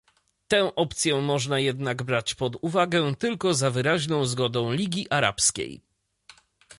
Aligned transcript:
Tę 0.47 0.75
opcję 0.75 1.21
można 1.21 1.59
jednak 1.59 2.03
brać 2.03 2.35
pod 2.35 2.57
uwagę 2.61 3.15
tylko 3.15 3.53
za 3.53 3.71
wyraźną 3.71 4.25
zgodą 4.25 4.71
Ligi 4.71 5.09
Arabskiej 5.11 5.81